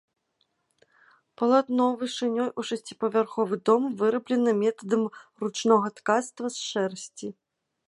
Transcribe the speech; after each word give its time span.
Палатно 1.41 1.85
вышынёй 1.99 2.49
у 2.63 2.65
шасціпавярховы 2.69 3.55
дом 3.71 3.83
выраблена 4.01 4.51
метадам 4.63 5.03
ручнога 5.45 5.87
ткацтва 6.01 6.45
з 6.57 6.67
шэрсці. 6.73 7.27